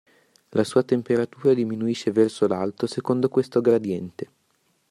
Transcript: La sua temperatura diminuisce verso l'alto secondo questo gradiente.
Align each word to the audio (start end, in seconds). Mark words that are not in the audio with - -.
La 0.53 0.63
sua 0.63 0.81
temperatura 0.81 1.53
diminuisce 1.53 2.09
verso 2.11 2.47
l'alto 2.47 2.87
secondo 2.87 3.29
questo 3.29 3.61
gradiente. 3.61 4.29